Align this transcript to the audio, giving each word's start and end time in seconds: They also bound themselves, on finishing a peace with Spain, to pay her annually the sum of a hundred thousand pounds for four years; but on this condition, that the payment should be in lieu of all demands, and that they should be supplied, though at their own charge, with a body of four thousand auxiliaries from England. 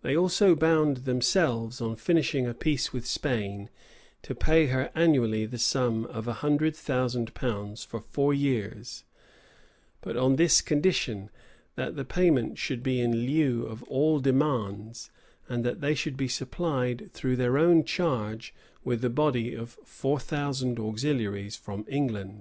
They 0.00 0.16
also 0.16 0.54
bound 0.56 1.04
themselves, 1.04 1.82
on 1.82 1.96
finishing 1.96 2.46
a 2.46 2.54
peace 2.54 2.94
with 2.94 3.04
Spain, 3.06 3.68
to 4.22 4.34
pay 4.34 4.68
her 4.68 4.90
annually 4.94 5.44
the 5.44 5.58
sum 5.58 6.06
of 6.06 6.26
a 6.26 6.32
hundred 6.40 6.74
thousand 6.74 7.34
pounds 7.34 7.84
for 7.84 8.00
four 8.00 8.32
years; 8.32 9.04
but 10.00 10.16
on 10.16 10.36
this 10.36 10.62
condition, 10.62 11.28
that 11.74 11.94
the 11.94 12.06
payment 12.06 12.56
should 12.56 12.82
be 12.82 13.02
in 13.02 13.26
lieu 13.26 13.66
of 13.66 13.82
all 13.82 14.18
demands, 14.18 15.10
and 15.46 15.62
that 15.62 15.82
they 15.82 15.94
should 15.94 16.16
be 16.16 16.26
supplied, 16.26 17.10
though 17.12 17.32
at 17.32 17.36
their 17.36 17.58
own 17.58 17.84
charge, 17.84 18.54
with 18.82 19.04
a 19.04 19.10
body 19.10 19.52
of 19.52 19.72
four 19.84 20.18
thousand 20.18 20.78
auxiliaries 20.80 21.54
from 21.54 21.84
England. 21.86 22.38